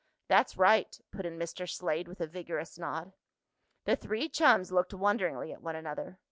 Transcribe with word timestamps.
"That's 0.29 0.57
right," 0.57 0.99
put 1.11 1.27
in 1.27 1.37
Mr. 1.37 1.69
Slade, 1.69 2.07
with 2.07 2.19
a 2.21 2.25
vigorous 2.25 2.79
nod. 2.79 3.13
The 3.85 3.95
three 3.95 4.29
chums 4.29 4.71
looked 4.71 4.95
wonderingly 4.95 5.53
at 5.53 5.61
one 5.61 5.75
another. 5.75 6.17